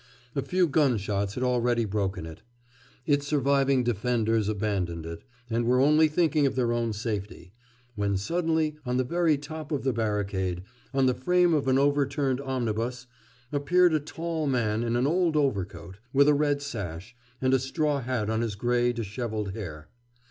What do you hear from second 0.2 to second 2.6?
A few gunshots had already broken it;